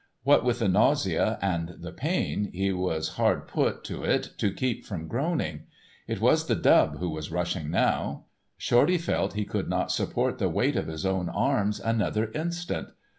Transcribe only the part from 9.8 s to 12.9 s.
support the weight of his own arms another instant.